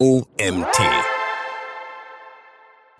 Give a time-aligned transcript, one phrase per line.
[0.00, 0.78] OMT.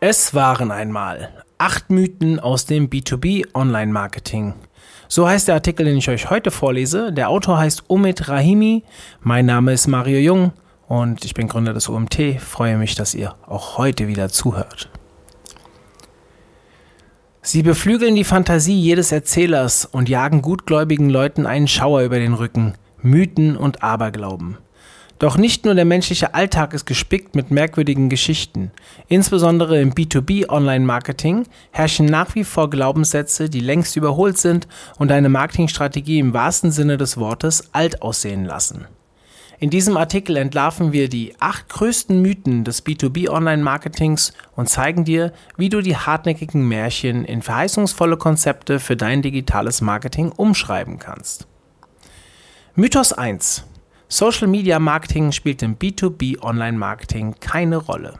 [0.00, 4.54] Es waren einmal acht Mythen aus dem B2B Online Marketing.
[5.06, 7.12] So heißt der Artikel, den ich euch heute vorlese.
[7.12, 8.82] Der Autor heißt Omid Rahimi.
[9.21, 10.53] Mein Name ist Mario Jung
[10.88, 12.41] und ich bin Gründer des OMT.
[12.41, 14.91] Freue mich, dass ihr auch heute wieder zuhört.
[17.43, 22.75] Sie beflügeln die Fantasie jedes Erzählers und jagen gutgläubigen Leuten einen Schauer über den Rücken.
[23.01, 24.59] Mythen und Aberglauben.
[25.19, 28.70] Doch nicht nur der menschliche Alltag ist gespickt mit merkwürdigen Geschichten.
[29.09, 36.20] Insbesondere im B2B-Online-Marketing herrschen nach wie vor Glaubenssätze, die längst überholt sind und eine Marketingstrategie
[36.20, 38.87] im wahrsten Sinne des Wortes alt aussehen lassen.
[39.61, 45.69] In diesem Artikel entlarven wir die acht größten Mythen des B2B-Online-Marketings und zeigen dir, wie
[45.69, 51.48] du die hartnäckigen Märchen in verheißungsvolle Konzepte für dein digitales Marketing umschreiben kannst.
[52.77, 53.64] Mythos 1.
[54.11, 58.15] Social Media Marketing spielt im B2B Online Marketing keine Rolle.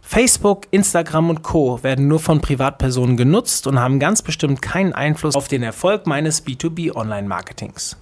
[0.00, 5.36] Facebook, Instagram und Co werden nur von Privatpersonen genutzt und haben ganz bestimmt keinen Einfluss
[5.36, 7.96] auf den Erfolg meines B2B Online Marketings.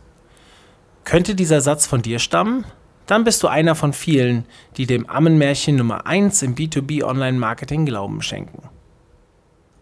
[1.04, 2.64] Könnte dieser Satz von dir stammen?
[3.04, 4.46] Dann bist du einer von vielen,
[4.78, 8.70] die dem Ammenmärchen Nummer 1 im B2B Online Marketing Glauben schenken.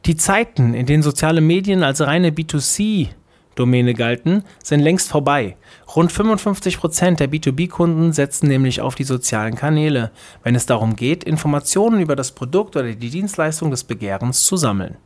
[0.05, 3.11] Die Zeiten, in denen soziale Medien als reine B2C
[3.55, 5.57] Domäne galten, sind längst vorbei.
[5.95, 10.11] Rund 55 Prozent der B2B-Kunden setzen nämlich auf die sozialen Kanäle,
[10.43, 14.97] wenn es darum geht, Informationen über das Produkt oder die Dienstleistung des Begehrens zu sammeln.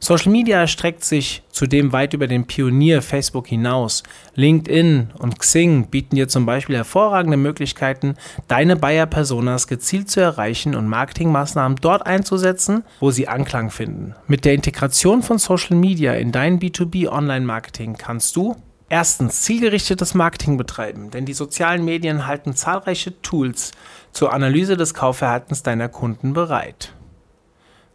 [0.00, 4.02] Social Media erstreckt sich zudem weit über den Pionier Facebook hinaus.
[4.34, 8.16] LinkedIn und Xing bieten dir zum Beispiel hervorragende Möglichkeiten,
[8.48, 14.14] deine Buyer-Personas gezielt zu erreichen und Marketingmaßnahmen dort einzusetzen, wo sie Anklang finden.
[14.26, 18.56] Mit der Integration von Social Media in dein B2B-Online-Marketing kannst du
[18.90, 23.72] Erstens zielgerichtetes Marketing betreiben, denn die sozialen Medien halten zahlreiche Tools
[24.12, 26.92] zur Analyse des Kaufverhaltens deiner Kunden bereit.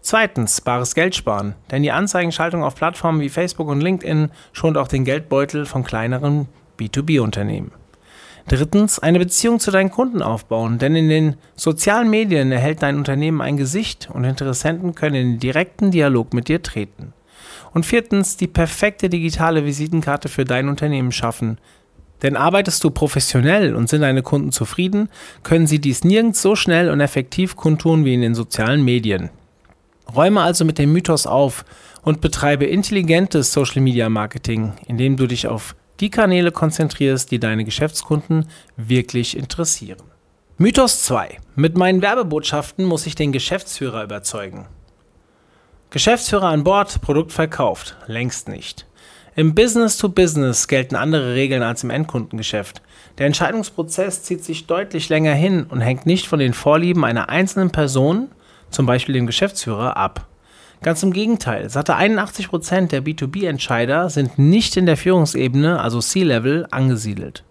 [0.01, 4.87] Zweitens, bares Geld sparen, denn die Anzeigenschaltung auf Plattformen wie Facebook und LinkedIn schont auch
[4.87, 6.47] den Geldbeutel von kleineren
[6.79, 7.71] B2B-Unternehmen.
[8.47, 13.41] Drittens, eine Beziehung zu deinen Kunden aufbauen, denn in den sozialen Medien erhält dein Unternehmen
[13.41, 17.13] ein Gesicht und Interessenten können in den direkten Dialog mit dir treten.
[17.73, 21.59] Und viertens, die perfekte digitale Visitenkarte für dein Unternehmen schaffen.
[22.23, 25.09] Denn arbeitest du professionell und sind deine Kunden zufrieden,
[25.43, 29.29] können sie dies nirgends so schnell und effektiv kundtun wie in den sozialen Medien.
[30.15, 31.65] Räume also mit dem Mythos auf
[32.01, 37.65] und betreibe intelligentes Social Media Marketing, indem du dich auf die Kanäle konzentrierst, die deine
[37.65, 38.47] Geschäftskunden
[38.77, 40.01] wirklich interessieren.
[40.57, 41.37] Mythos 2.
[41.55, 44.67] Mit meinen Werbebotschaften muss ich den Geschäftsführer überzeugen.
[45.89, 47.97] Geschäftsführer an Bord, Produkt verkauft.
[48.07, 48.85] Längst nicht.
[49.35, 52.81] Im Business to Business gelten andere Regeln als im Endkundengeschäft.
[53.17, 57.71] Der Entscheidungsprozess zieht sich deutlich länger hin und hängt nicht von den Vorlieben einer einzelnen
[57.71, 58.29] Person,
[58.69, 60.27] zum Beispiel dem Geschäftsführer, ab.
[60.81, 67.43] Ganz im Gegenteil, satte 81% der B2B-Entscheider sind nicht in der Führungsebene, also C-Level, angesiedelt.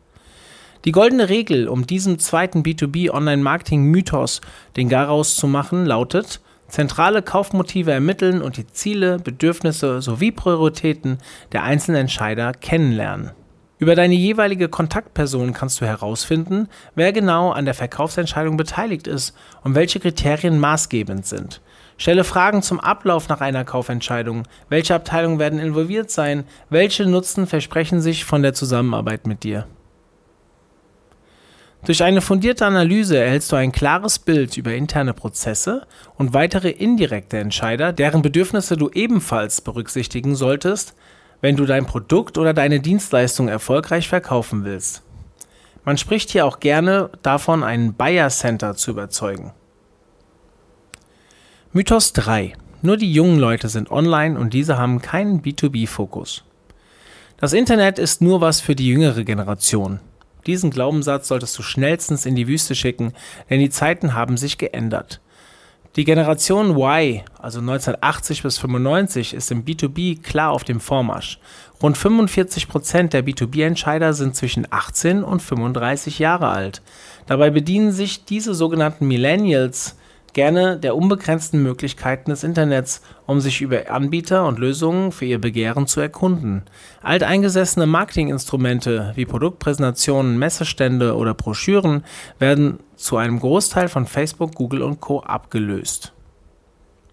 [0.84, 4.40] Die goldene Regel, um diesem zweiten B2B-Online-Marketing-Mythos
[4.76, 11.18] den Garaus zu machen, lautet, zentrale Kaufmotive ermitteln und die Ziele, Bedürfnisse sowie Prioritäten
[11.52, 13.32] der einzelnen Entscheider kennenlernen.
[13.78, 19.76] Über deine jeweilige Kontaktperson kannst du herausfinden, wer genau an der Verkaufsentscheidung beteiligt ist und
[19.76, 21.60] welche Kriterien maßgebend sind.
[21.96, 24.44] Stelle Fragen zum Ablauf nach einer Kaufentscheidung.
[24.68, 26.44] Welche Abteilungen werden involviert sein?
[26.70, 29.66] Welche Nutzen versprechen sich von der Zusammenarbeit mit dir?
[31.84, 35.86] Durch eine fundierte Analyse erhältst du ein klares Bild über interne Prozesse
[36.16, 40.94] und weitere indirekte Entscheider, deren Bedürfnisse du ebenfalls berücksichtigen solltest,
[41.40, 45.02] wenn du dein Produkt oder deine Dienstleistung erfolgreich verkaufen willst.
[45.84, 49.52] Man spricht hier auch gerne davon, ein Buyer Center zu überzeugen.
[51.72, 52.54] Mythos 3.
[52.82, 56.44] Nur die jungen Leute sind online und diese haben keinen B2B-Fokus.
[57.38, 60.00] Das Internet ist nur was für die jüngere Generation.
[60.46, 63.12] Diesen Glaubenssatz solltest du schnellstens in die Wüste schicken,
[63.50, 65.20] denn die Zeiten haben sich geändert.
[65.98, 71.40] Die Generation Y, also 1980 bis 95, ist im B2B klar auf dem Vormarsch.
[71.82, 76.82] Rund 45 Prozent der B2B-Entscheider sind zwischen 18 und 35 Jahre alt.
[77.26, 79.96] Dabei bedienen sich diese sogenannten Millennials
[80.34, 85.86] gerne der unbegrenzten Möglichkeiten des Internets, um sich über Anbieter und Lösungen für ihr Begehren
[85.86, 86.62] zu erkunden.
[87.02, 92.04] Alteingesessene Marketinginstrumente wie Produktpräsentationen, Messestände oder Broschüren
[92.38, 95.20] werden zu einem Großteil von Facebook, Google und Co.
[95.20, 96.12] abgelöst.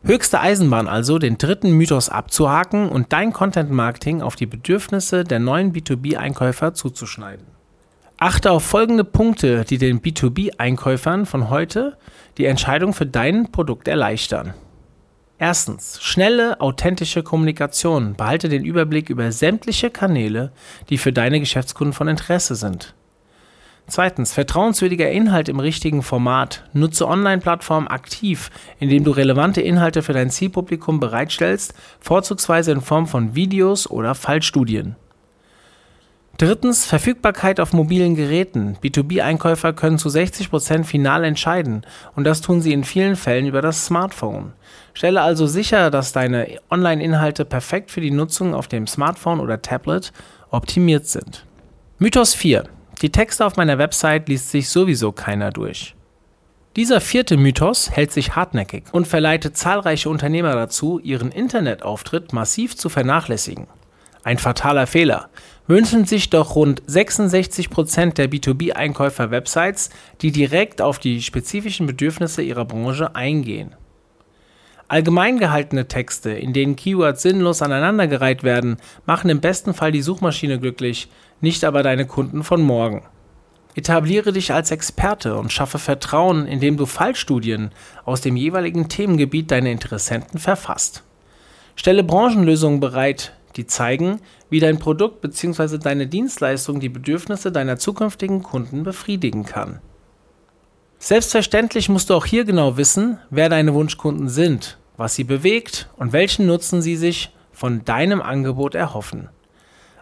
[0.04, 5.40] Höchste Eisenbahn also, den dritten Mythos abzuhaken und dein Content Marketing auf die Bedürfnisse der
[5.40, 7.55] neuen B2B-Einkäufer zuzuschneiden.
[8.18, 11.98] Achte auf folgende Punkte, die den B2B-Einkäufern von heute
[12.38, 14.54] die Entscheidung für dein Produkt erleichtern.
[15.38, 18.16] Erstens, schnelle, authentische Kommunikation.
[18.16, 20.54] Behalte den Überblick über sämtliche Kanäle,
[20.90, 22.96] die für deine Geschäftskunden von Interesse sind.
[23.88, 26.64] Zweitens, vertrauenswürdiger Inhalt im richtigen Format.
[26.72, 33.36] Nutze Online-Plattformen aktiv, indem du relevante Inhalte für dein Zielpublikum bereitstellst, vorzugsweise in Form von
[33.36, 34.96] Videos oder Fallstudien.
[36.38, 38.78] Drittens, Verfügbarkeit auf mobilen Geräten.
[38.84, 41.86] B2B-Einkäufer können zu 60% final entscheiden
[42.16, 44.52] und das tun sie in vielen Fällen über das Smartphone.
[44.94, 50.12] Stelle also sicher, dass deine Online-Inhalte perfekt für die Nutzung auf dem Smartphone oder Tablet
[50.50, 51.46] optimiert sind.
[52.00, 52.66] Mythos 4.
[53.02, 55.96] Die Texte auf meiner Website liest sich sowieso keiner durch.
[56.76, 62.90] Dieser vierte Mythos hält sich hartnäckig und verleitet zahlreiche Unternehmer dazu, ihren Internetauftritt massiv zu
[62.90, 63.68] vernachlässigen.
[64.26, 65.30] Ein fataler Fehler.
[65.68, 69.90] Wünschen sich doch rund 66% der B2B-Einkäufer-Websites,
[70.22, 73.76] die direkt auf die spezifischen Bedürfnisse ihrer Branche eingehen.
[74.88, 78.78] Allgemein gehaltene Texte, in denen Keywords sinnlos aneinandergereiht werden,
[79.08, 81.10] machen im besten Fall die Suchmaschine glücklich,
[81.42, 83.04] nicht aber deine Kunden von morgen.
[83.74, 87.72] Etabliere dich als Experte und schaffe Vertrauen, indem du Fallstudien
[88.06, 91.04] aus dem jeweiligen Themengebiet deiner Interessenten verfasst.
[91.76, 94.20] Stelle Branchenlösungen bereit, die zeigen,
[94.50, 95.78] wie dein Produkt bzw.
[95.78, 99.80] deine Dienstleistung die Bedürfnisse deiner zukünftigen Kunden befriedigen kann.
[101.00, 106.14] Selbstverständlich musst du auch hier genau wissen, wer deine Wunschkunden sind, was sie bewegt und
[106.14, 109.30] welchen Nutzen sie sich von deinem Angebot erhoffen.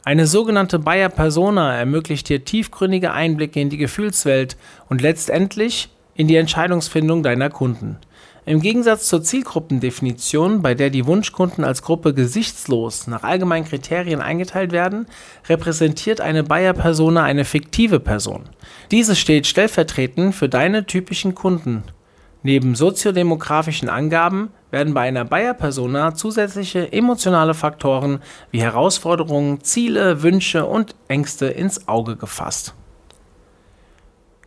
[0.06, 4.58] Eine sogenannte Buyer Persona ermöglicht dir tiefgründige Einblicke in die Gefühlswelt
[4.90, 7.98] und letztendlich in die Entscheidungsfindung deiner Kunden.
[8.46, 14.74] Im Gegensatz zur Zielgruppendefinition, bei der die Wunschkunden als Gruppe gesichtslos nach allgemeinen Kriterien eingeteilt
[14.74, 15.08] werden,
[15.48, 18.44] repräsentiert eine Buyer-Persona eine fiktive Person.
[18.92, 21.84] Diese steht stellvertretend für deine typischen Kunden.
[22.46, 28.20] Neben soziodemografischen Angaben werden bei einer Buyer-Persona zusätzliche emotionale Faktoren
[28.52, 32.74] wie Herausforderungen, Ziele, Wünsche und Ängste ins Auge gefasst.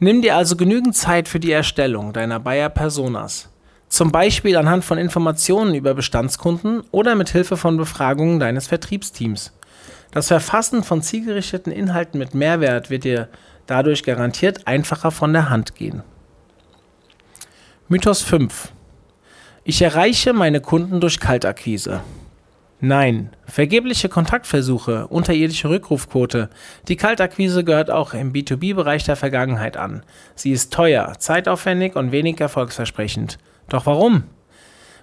[0.01, 3.49] Nimm dir also genügend Zeit für die Erstellung deiner Buyer-Personas.
[3.89, 9.53] Zum Beispiel anhand von Informationen über Bestandskunden oder mit Hilfe von Befragungen deines Vertriebsteams.
[10.11, 13.29] Das Verfassen von zielgerichteten Inhalten mit Mehrwert wird dir
[13.67, 16.03] dadurch garantiert einfacher von der Hand gehen.
[17.89, 18.73] Mythos 5.
[19.65, 22.03] Ich erreiche meine Kunden durch Kaltakquise.
[22.81, 26.51] Nein, vergebliche Kontaktversuche, unterirdische Rückrufquote.
[26.89, 30.03] Die Kaltakquise gehört auch im B2B-Bereich der Vergangenheit an.
[30.35, 33.39] Sie ist teuer, zeitaufwendig und wenig erfolgsversprechend.
[33.69, 34.25] Doch warum?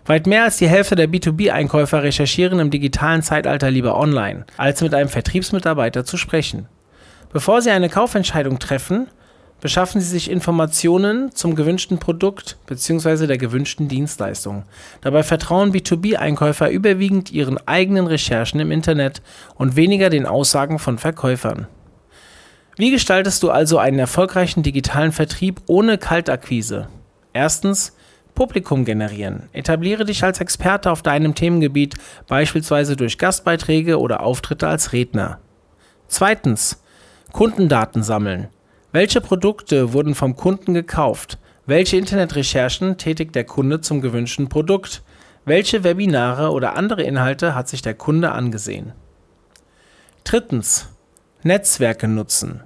[0.06, 4.94] Weit mehr als die Hälfte der B2B-Einkäufer recherchieren im digitalen Zeitalter lieber online, als mit
[4.94, 6.68] einem Vertriebsmitarbeiter zu sprechen.
[7.32, 9.08] Bevor sie eine Kaufentscheidung treffen,
[9.62, 13.28] beschaffen sie sich Informationen zum gewünschten Produkt bzw.
[13.28, 14.64] der gewünschten Dienstleistung.
[15.00, 19.22] Dabei vertrauen B2B-Einkäufer überwiegend ihren eigenen Recherchen im Internet
[19.56, 21.68] und weniger den Aussagen von Verkäufern.
[22.76, 26.90] Wie gestaltest du also einen erfolgreichen digitalen Vertrieb ohne Kaltakquise?
[27.32, 27.96] Erstens,
[28.36, 29.50] Publikum generieren.
[29.54, 31.96] Etabliere dich als Experte auf deinem Themengebiet,
[32.28, 35.40] beispielsweise durch Gastbeiträge oder Auftritte als Redner.
[36.08, 36.82] Zweitens,
[37.32, 38.48] Kundendaten sammeln.
[38.92, 41.38] Welche Produkte wurden vom Kunden gekauft?
[41.66, 45.02] Welche Internetrecherchen tätigt der Kunde zum gewünschten Produkt?
[45.46, 48.94] Welche Webinare oder andere Inhalte hat sich der Kunde angesehen?
[50.24, 50.90] Drittens,
[51.42, 52.62] Netzwerke nutzen.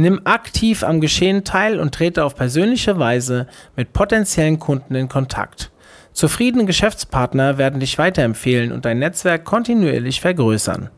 [0.00, 5.72] Nimm aktiv am Geschehen teil und trete auf persönliche Weise mit potenziellen Kunden in Kontakt.
[6.12, 10.90] Zufriedene Geschäftspartner werden dich weiterempfehlen und dein Netzwerk kontinuierlich vergrößern.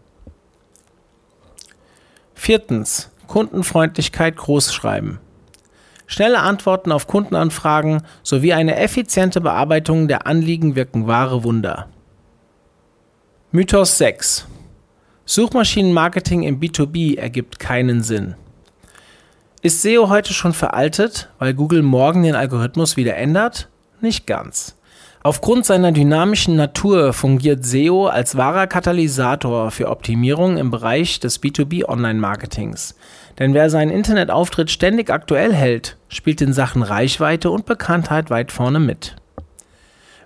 [2.34, 3.10] Viertens.
[3.26, 5.18] Kundenfreundlichkeit großschreiben.
[6.06, 11.88] Schnelle Antworten auf Kundenanfragen sowie eine effiziente Bearbeitung der Anliegen wirken wahre Wunder.
[13.50, 14.46] Mythos 6.
[15.24, 18.34] Suchmaschinenmarketing im B2B ergibt keinen Sinn.
[19.62, 23.68] Ist SEO heute schon veraltet, weil Google morgen den Algorithmus wieder ändert?
[24.00, 24.74] Nicht ganz.
[25.22, 31.84] Aufgrund seiner dynamischen Natur fungiert SEO als wahrer Katalysator für Optimierung im Bereich des B2B
[31.86, 32.94] Online-Marketings.
[33.38, 38.80] Denn wer seinen Internetauftritt ständig aktuell hält, spielt in Sachen Reichweite und Bekanntheit weit vorne
[38.80, 39.16] mit.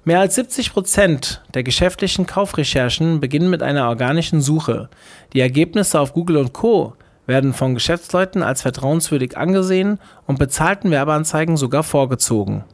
[0.05, 4.91] Mehr als 70 Prozent der geschäftlichen Kaufrecherchen beginnen mit einer organischen Suche.
[5.33, 6.95] Die Ergebnisse auf Google und Co
[7.27, 12.65] werden von Geschäftsleuten als vertrauenswürdig angesehen und bezahlten Werbeanzeigen sogar vorgezogen.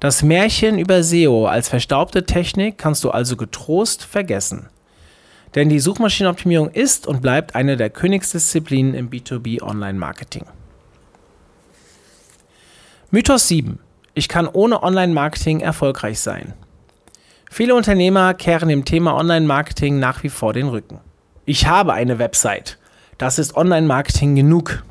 [0.00, 4.68] Das Märchen über SEO als verstaubte Technik kannst du also getrost vergessen.
[5.54, 10.46] Denn die Suchmaschinenoptimierung ist und bleibt eine der Königsdisziplinen im B2B Online-Marketing.
[13.10, 13.78] Mythos 7.
[14.14, 16.54] Ich kann ohne Online-Marketing erfolgreich sein.
[17.50, 21.00] Viele Unternehmer kehren dem Thema Online-Marketing nach wie vor den Rücken.
[21.44, 22.78] Ich habe eine Website.
[23.18, 24.82] Das ist Online-Marketing genug.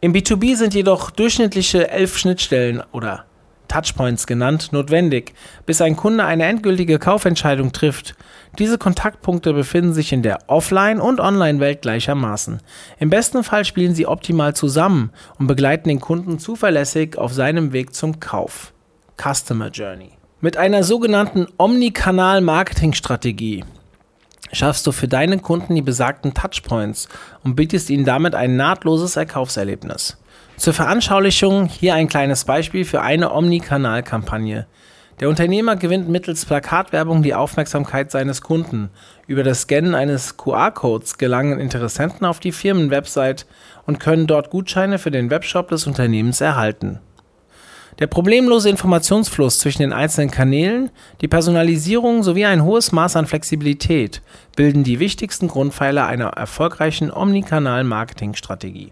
[0.00, 3.24] Im B2B sind jedoch durchschnittliche elf Schnittstellen oder
[3.70, 5.32] Touchpoints genannt, notwendig,
[5.64, 8.14] bis ein Kunde eine endgültige Kaufentscheidung trifft.
[8.58, 12.58] Diese Kontaktpunkte befinden sich in der Offline- und Online-Welt gleichermaßen.
[12.98, 17.94] Im besten Fall spielen sie optimal zusammen und begleiten den Kunden zuverlässig auf seinem Weg
[17.94, 18.72] zum Kauf.
[19.16, 20.10] Customer Journey.
[20.40, 23.64] Mit einer sogenannten Omnikanal-Marketing-Strategie
[24.52, 27.08] schaffst du für deine Kunden die besagten Touchpoints
[27.44, 30.16] und bietest ihnen damit ein nahtloses Erkaufserlebnis.
[30.56, 34.66] Zur Veranschaulichung hier ein kleines Beispiel für eine Omnikanal-Kampagne.
[35.20, 38.88] Der Unternehmer gewinnt mittels Plakatwerbung die Aufmerksamkeit seines Kunden.
[39.26, 43.44] Über das Scannen eines QR-Codes gelangen Interessenten auf die Firmenwebsite
[43.86, 47.00] und können dort Gutscheine für den Webshop des Unternehmens erhalten.
[48.00, 50.90] Der problemlose Informationsfluss zwischen den einzelnen Kanälen,
[51.20, 54.22] die Personalisierung sowie ein hohes Maß an Flexibilität
[54.56, 58.90] bilden die wichtigsten Grundpfeiler einer erfolgreichen Omnikanal-Marketing-Strategie.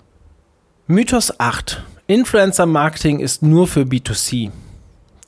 [0.86, 1.82] Mythos 8.
[2.06, 4.50] Influencer Marketing ist nur für B2C.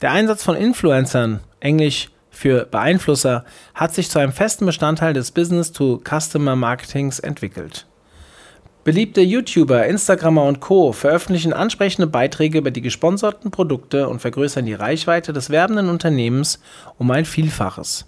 [0.02, 7.18] Der Einsatz von Influencern, englisch für Beeinflusser, hat sich zu einem festen Bestandteil des Business-to-Customer-Marketings
[7.18, 7.86] entwickelt.
[8.82, 10.92] Beliebte YouTuber, Instagrammer und Co.
[10.92, 16.60] veröffentlichen ansprechende Beiträge über die gesponserten Produkte und vergrößern die Reichweite des werbenden Unternehmens
[16.96, 18.06] um ein Vielfaches.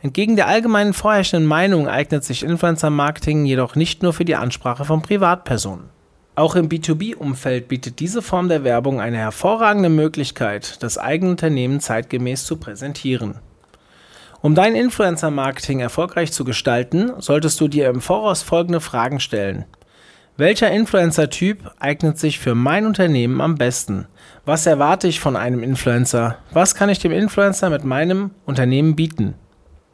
[0.00, 5.02] Entgegen der allgemeinen vorherrschenden Meinung eignet sich Influencer-Marketing jedoch nicht nur für die Ansprache von
[5.02, 5.90] Privatpersonen.
[6.36, 12.46] Auch im B2B-Umfeld bietet diese Form der Werbung eine hervorragende Möglichkeit, das eigene Unternehmen zeitgemäß
[12.46, 13.40] zu präsentieren.
[14.40, 19.64] Um dein Influencer-Marketing erfolgreich zu gestalten, solltest du dir im Voraus folgende Fragen stellen.
[20.38, 24.06] Welcher Influencer-Typ eignet sich für mein Unternehmen am besten?
[24.46, 26.38] Was erwarte ich von einem Influencer?
[26.52, 29.34] Was kann ich dem Influencer mit meinem Unternehmen bieten?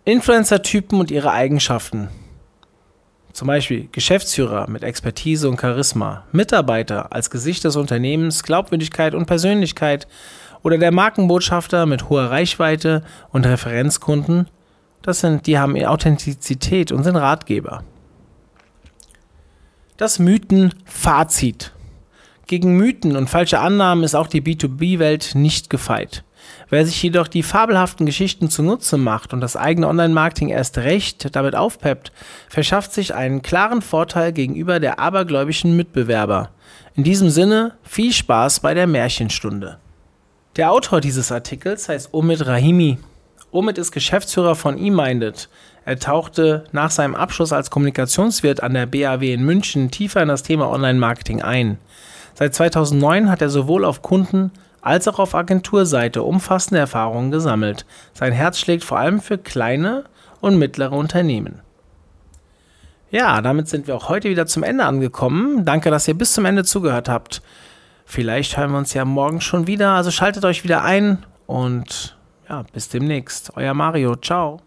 [0.05, 2.09] Influencer-Typen und ihre Eigenschaften.
[3.33, 10.07] Zum Beispiel Geschäftsführer mit Expertise und Charisma, Mitarbeiter als Gesicht des Unternehmens, Glaubwürdigkeit und Persönlichkeit
[10.63, 14.49] oder der Markenbotschafter mit hoher Reichweite und Referenzkunden.
[15.03, 17.83] Das sind, die haben Authentizität und sind Ratgeber.
[19.99, 21.73] Das Mythen-Fazit.
[22.47, 26.23] Gegen Mythen und falsche Annahmen ist auch die B2B-Welt nicht gefeit.
[26.71, 31.57] Wer sich jedoch die fabelhaften Geschichten zunutze macht und das eigene Online-Marketing erst recht damit
[31.57, 32.13] aufpeppt,
[32.49, 36.51] verschafft sich einen klaren Vorteil gegenüber der abergläubischen Mitbewerber.
[36.95, 39.81] In diesem Sinne viel Spaß bei der Märchenstunde.
[40.55, 42.99] Der Autor dieses Artikels heißt Omid Rahimi.
[43.51, 45.49] Omid ist Geschäftsführer von eMinded.
[45.89, 50.43] Er tauchte nach seinem Abschluss als Kommunikationswirt an der BAW in München tiefer in das
[50.43, 51.79] Thema Online-Marketing ein.
[52.35, 54.53] Seit 2009 hat er sowohl auf Kunden-
[54.83, 57.87] als auch auf Agenturseite umfassende Erfahrungen gesammelt.
[58.13, 60.05] Sein Herz schlägt vor allem für kleine
[60.43, 61.61] und mittlere Unternehmen.
[63.11, 65.65] Ja, damit sind wir auch heute wieder zum Ende angekommen.
[65.65, 67.41] Danke, dass ihr bis zum Ende zugehört habt.
[68.05, 72.67] Vielleicht hören wir uns ja morgen schon wieder, also schaltet euch wieder ein und ja,
[72.75, 73.57] bis demnächst.
[73.57, 74.61] Euer Mario, ciao.